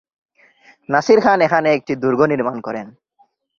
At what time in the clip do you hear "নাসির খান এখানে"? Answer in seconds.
0.89-1.69